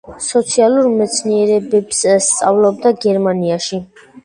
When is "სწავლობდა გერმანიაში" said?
2.31-3.83